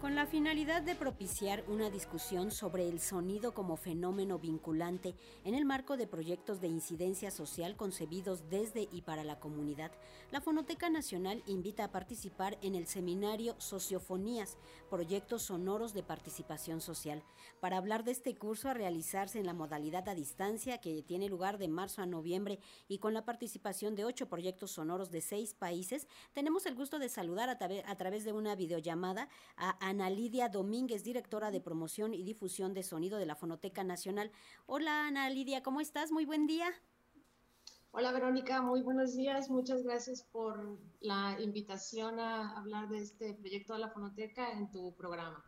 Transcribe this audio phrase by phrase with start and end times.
[0.00, 5.64] Con la finalidad de propiciar una discusión sobre el sonido como fenómeno vinculante en el
[5.64, 9.90] marco de proyectos de incidencia social concebidos desde y para la comunidad,
[10.30, 14.56] la Fonoteca Nacional invita a participar en el seminario Sociofonías,
[14.88, 17.24] Proyectos Sonoros de Participación Social,
[17.58, 21.58] para hablar de este curso a realizarse en la modalidad a distancia que tiene lugar
[21.58, 26.06] de marzo a noviembre y con la participación de ocho proyectos sonoros de seis países.
[26.34, 27.58] Tenemos el gusto de saludar a,
[27.90, 32.82] a través de una videollamada a Ana Lidia Domínguez, directora de promoción y difusión de
[32.82, 34.30] sonido de la Fonoteca Nacional.
[34.66, 36.12] Hola Ana Lidia, ¿cómo estás?
[36.12, 36.66] Muy buen día.
[37.92, 39.48] Hola Verónica, muy buenos días.
[39.48, 44.94] Muchas gracias por la invitación a hablar de este proyecto de la Fonoteca en tu
[44.94, 45.42] programa.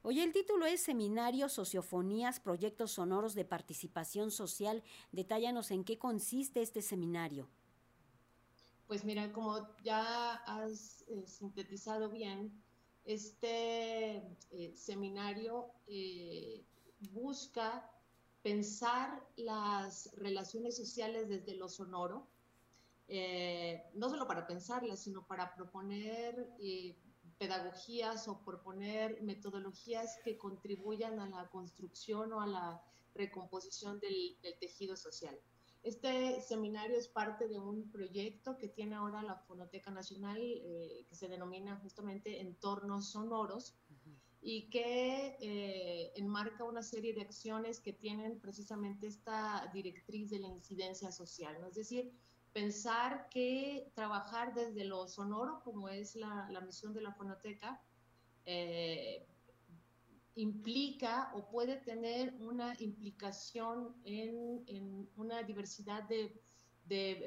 [0.00, 4.82] Oye, el título es Seminario Sociofonías, Proyectos Sonoros de Participación Social.
[5.12, 7.50] Detállanos en qué consiste este seminario.
[8.86, 12.62] Pues mira, como ya has eh, sintetizado bien,
[13.04, 14.16] este
[14.50, 16.64] eh, seminario eh,
[17.10, 17.90] busca
[18.42, 22.26] pensar las relaciones sociales desde lo sonoro,
[23.08, 26.48] eh, no solo para pensarlas, sino para proponer
[27.38, 32.82] pedagogías o proponer metodologías que contribuyan a la construcción o a la
[33.14, 35.38] recomposición del tejido social.
[35.82, 41.14] Este seminario es parte de un proyecto que tiene ahora la Fonoteca Nacional, eh, que
[41.16, 43.76] se denomina justamente Entornos Sonoros,
[44.44, 50.48] y que eh, enmarca una serie de acciones que tienen precisamente esta directriz de la
[50.48, 51.68] incidencia social, ¿no?
[51.68, 52.12] es decir,
[52.52, 57.80] pensar que trabajar desde lo sonoro, como es la, la misión de la Fonoteca,
[58.44, 59.21] eh,
[60.34, 66.40] implica o puede tener una implicación en, una diversidad de,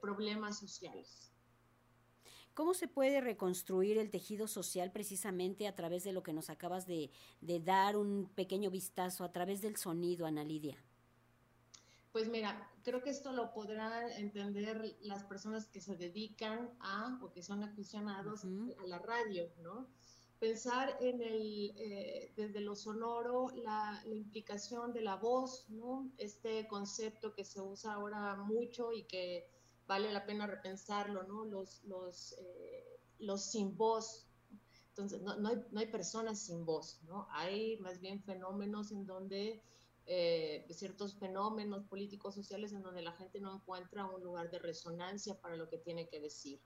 [0.00, 1.32] problemas sociales.
[2.52, 6.86] ¿Cómo se puede reconstruir el tejido social precisamente a través de lo que nos acabas
[6.86, 10.76] de, dar un pequeño vistazo, a través del sonido, Ana Lidia?
[12.12, 17.30] Pues mira, creo que esto lo podrán entender las personas que se dedican a o
[17.30, 19.86] que son aficionados a la radio, ¿no?
[20.38, 26.10] Pensar en el, eh, desde lo sonoro, la, implicación de la voz, ¿no?
[26.18, 29.48] Este concepto que se usa ahora mucho y que
[29.86, 31.44] vale la pena repensarlo, ¿no?
[31.44, 34.26] Los, los, eh, los sin voz.
[34.90, 37.26] Entonces, no, no, hay, no, hay, personas sin voz, ¿no?
[37.30, 39.62] Hay más bien fenómenos en donde,
[40.06, 45.40] eh, ciertos fenómenos políticos, sociales, en donde la gente no encuentra un lugar de resonancia
[45.40, 46.60] para lo que tiene que decir.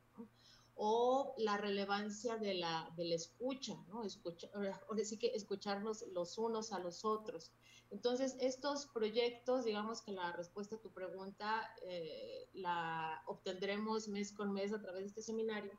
[0.83, 4.03] O la relevancia de la, de escucha, ¿no?
[4.03, 7.53] Escucha, ahora sí que escucharnos los unos a los otros.
[7.91, 14.55] Entonces, estos proyectos, digamos que la respuesta a tu pregunta eh, la obtendremos mes con
[14.55, 15.73] mes a través de este seminario,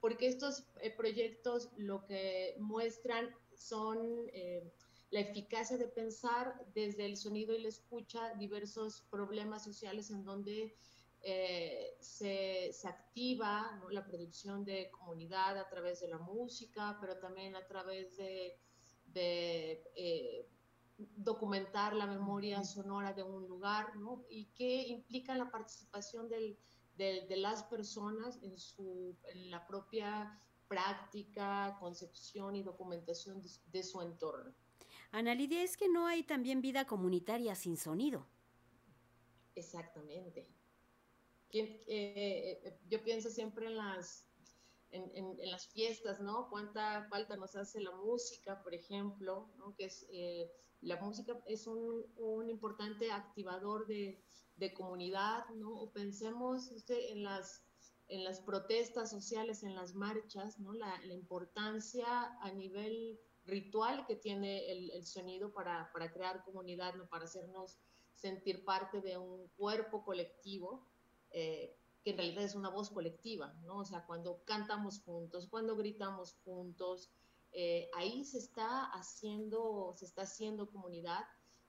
[0.00, 4.68] porque estos eh, proyectos lo que muestran son eh,
[5.10, 10.74] la eficacia de pensar desde el sonido y la escucha diversos problemas sociales en donde
[11.22, 17.66] eh, se, activa la producción de comunidad a través de la música, pero también a
[17.66, 18.58] través de,
[19.14, 20.48] eh,
[20.96, 24.24] documentar la memoria sonora de un lugar, ¿no?
[24.28, 26.58] Y que implica la participación de,
[27.36, 34.52] las personas en, su, en la propia práctica, concepción y documentación de, de su entorno.
[35.10, 38.26] Ana Lidia, es que no hay también vida comunitaria sin sonido.
[39.54, 40.46] Exactamente.
[41.52, 44.26] Eh, eh, yo pienso siempre en las,
[44.90, 46.48] en, las fiestas, ¿no?
[46.50, 49.48] Cuánta falta nos hace la música, por ejemplo.
[49.76, 50.50] Que es, eh,
[50.80, 54.22] la música es un, un importante activador de,
[54.56, 55.70] de, comunidad, ¿no?
[55.70, 57.64] O pensemos en las
[58.08, 60.72] en las protestas sociales, en las marchas, ¿no?
[60.72, 62.06] La, la importancia
[62.40, 67.06] a nivel ritual que tiene el, el sonido para, para, crear comunidad, ¿no?
[67.06, 67.78] Para hacernos
[68.14, 70.86] sentir parte de un cuerpo colectivo,
[71.30, 73.78] eh, que en realidad es una voz colectiva, ¿no?
[73.78, 77.10] O sea, cuando cantamos juntos, cuando gritamos juntos,
[77.52, 81.24] eh, ahí se está haciendo, se está haciendo comunidad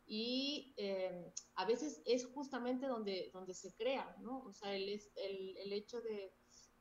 [0.05, 4.43] y eh, a veces es justamente donde, donde se crea, ¿no?
[4.43, 6.33] O sea, el, el, hecho de,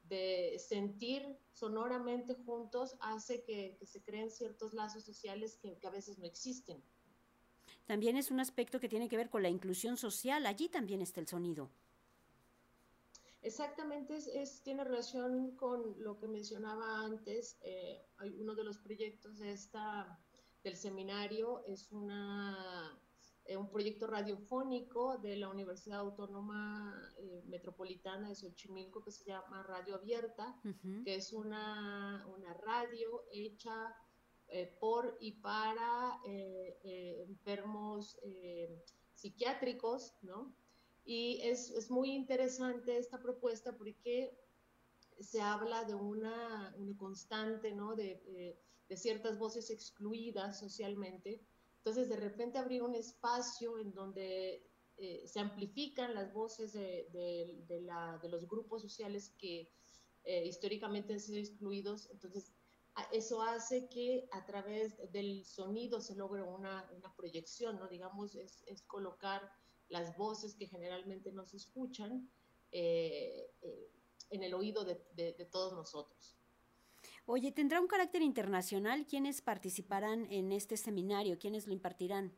[0.05, 5.91] de, sentir sonoramente juntos hace que, que, se creen ciertos lazos sociales que, que a
[5.91, 6.83] veces no existen.
[7.87, 11.21] También es un aspecto que tiene que ver con la inclusión social, allí también está
[11.21, 11.71] el sonido.
[13.41, 17.59] Exactamente, es, tiene relación con lo que mencionaba antes.
[17.63, 18.05] Eh,
[18.39, 20.19] uno de los proyectos de esta,
[20.65, 23.01] del seminario es una,
[23.45, 29.63] eh, un proyecto radiofónico de la Universidad Autónoma eh, Metropolitana de Xochimilco que se llama
[29.63, 30.61] Radio Abierta,
[31.05, 33.97] que es una, una radio hecha
[34.49, 38.19] eh, por y para eh, enfermos
[39.15, 40.55] psiquiátricos, ¿no?
[41.11, 44.39] Y es, es, muy interesante esta propuesta porque
[45.19, 47.97] se habla de una, una constante, ¿no?
[47.97, 48.59] De,
[48.89, 51.41] de ciertas voces excluidas socialmente.
[51.79, 54.67] Entonces, de repente abrir un espacio en donde
[54.97, 59.71] eh, se amplifican las voces de, de, la, de, los grupos sociales que
[60.25, 62.09] eh, históricamente han sido excluidos.
[62.11, 62.53] Entonces,
[63.13, 67.87] eso hace que a través del sonido se logre una, una proyección, ¿no?
[67.87, 69.53] Digamos, es, es, colocar
[69.89, 72.31] las voces que generalmente no se escuchan
[72.73, 73.51] eh,
[74.31, 76.37] en el oído de, de todos nosotros.
[77.27, 79.07] Oye, ¿tendrá un carácter internacional?
[79.07, 81.39] ¿Quiénes participarán en este seminario?
[81.39, 82.33] ¿Quiénes lo impartirán?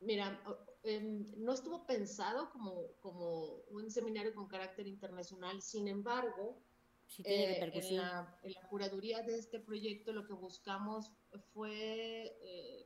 [0.00, 0.40] Mira,
[0.86, 6.62] Em, no estuvo pensado como, como un seminario con carácter internacional, sin embargo,
[7.24, 8.38] eh, en, la,
[8.70, 11.10] curaduría de este proyecto lo que buscamos
[11.52, 12.85] fue eh, eh,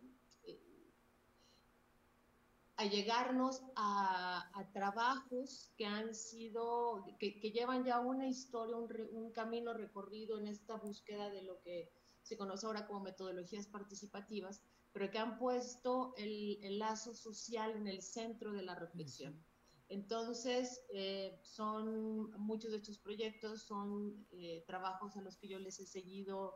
[2.80, 10.38] allegarnos a, trabajos que han sido, que, llevan ya una historia, un, un, camino recorrido
[10.38, 11.92] en esta búsqueda de lo que
[12.22, 14.62] se conoce ahora como metodologías participativas,
[14.92, 19.44] pero que han puesto el, el lazo social en el centro de la reflexión.
[19.88, 25.80] Entonces, eh, son muchos de estos proyectos, son eh, trabajos a los que yo les
[25.80, 26.54] he seguido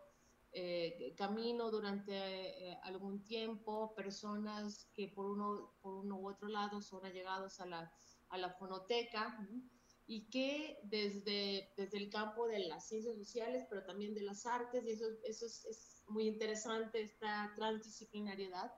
[0.55, 7.05] eh, camino durante algún tiempo, personas que por uno, por uno u otro lado son
[7.05, 7.93] allegados a la,
[8.29, 9.39] a la fonoteca
[10.07, 14.85] y que desde, desde el campo de las ciencias sociales, pero también de las artes,
[14.85, 18.71] y eso, eso es muy interesante esta transdisciplinariedad,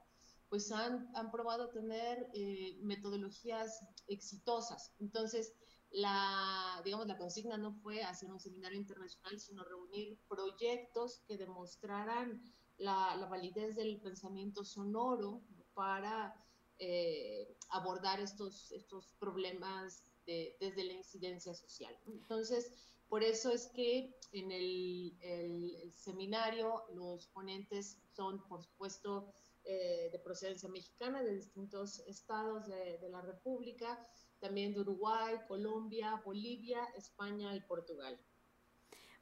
[0.49, 4.95] pues han, han probado tener eh, metodologías exitosas.
[5.01, 5.53] Entonces,
[5.91, 12.43] la, digamos, la consigna no fue hacer un seminario internacional, sino reunir proyectos que demostraran
[12.79, 15.43] la, la validez del pensamiento sonoro
[15.75, 16.35] para
[16.79, 21.97] eh, abordar estos, estos problemas desde la incidencia social.
[22.07, 22.73] Entonces,
[23.09, 29.33] por eso es que en el, seminario los ponentes son, por supuesto,
[29.65, 34.05] eh, de procedencia mexicana, de distintos estados de, la República,
[34.47, 38.17] también de Uruguay, Colombia, Bolivia, España y Portugal.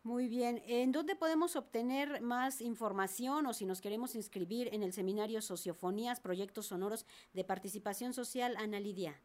[0.03, 0.63] Muy bien.
[0.67, 6.21] ¿En dónde podemos obtener más información o si nos queremos inscribir en el seminario Sociofonías,
[6.21, 9.19] Proyectos Sonoros de Participación Social, Ana Lidia?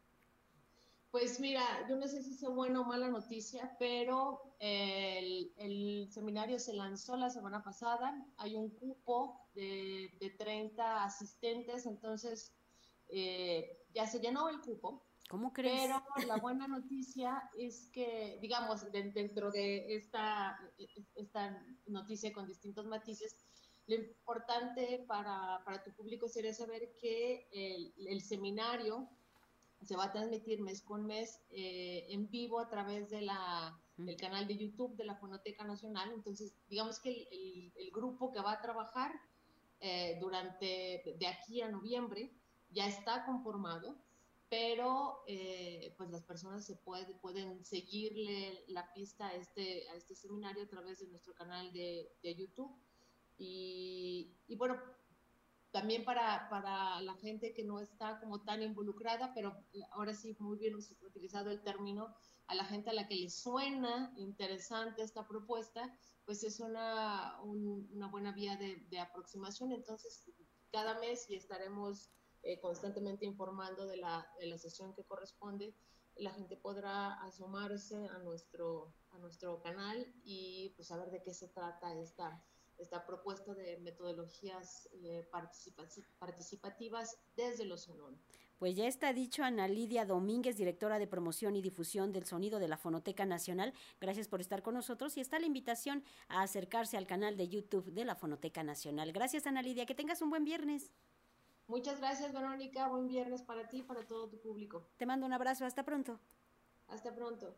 [1.10, 6.58] Pues mira, yo no sé si es buena o mala noticia, pero el, el, seminario
[6.58, 8.26] se lanzó la semana pasada.
[8.38, 12.54] Hay un cupo de, de 30 asistentes, entonces
[13.08, 15.04] eh, ya se llenó el cupo.
[15.30, 15.88] ¿Cómo crees?
[16.16, 20.58] Pero la buena noticia es que, digamos, dentro de esta,
[21.14, 23.36] esta noticia con distintos matices,
[23.86, 29.08] lo importante para, para tu público sería saber que el, el seminario
[29.84, 34.16] se va a transmitir mes con mes eh, en vivo a través de la, del
[34.16, 36.10] canal de YouTube de la Fonoteca Nacional.
[36.12, 39.12] Entonces, digamos que el, el, grupo que va a trabajar
[39.78, 42.32] eh, durante de aquí a noviembre
[42.70, 43.96] ya está conformado,
[44.50, 50.16] pero eh, pues las personas se puede, pueden seguirle la pista a este, a este
[50.16, 52.76] seminario a través de nuestro canal de, de YouTube.
[53.38, 54.76] Y, y bueno,
[55.70, 59.56] también para, para, la gente que no está como tan involucrada, pero
[59.92, 62.12] ahora sí muy bien utilizado el término,
[62.48, 68.08] a la gente a la que le suena interesante esta propuesta, pues es una, una
[68.08, 69.70] buena vía de, de, aproximación.
[69.70, 70.28] Entonces,
[70.72, 72.10] cada mes y estaremos
[72.42, 75.74] eh, constantemente informando de la, de la sesión que corresponde,
[76.16, 81.48] la gente podrá asomarse a nuestro, a nuestro canal y pues saber de qué se
[81.48, 82.42] trata esta
[82.80, 85.28] esta propuesta de metodologías eh,
[86.18, 88.16] participativas desde los sonoro.
[88.58, 92.68] Pues ya está dicho Ana Lidia Domínguez, directora de promoción y difusión del sonido de
[92.68, 93.72] la Fonoteca Nacional.
[94.00, 97.90] Gracias por estar con nosotros y está la invitación a acercarse al canal de YouTube
[97.92, 99.12] de la Fonoteca Nacional.
[99.12, 100.90] Gracias Ana Lidia, que tengas un buen viernes.
[101.70, 104.88] Muchas gracias Verónica, buen viernes para ti y para todo tu público.
[104.96, 106.18] Te mando un abrazo, hasta pronto.
[106.88, 107.54] Hasta pronto.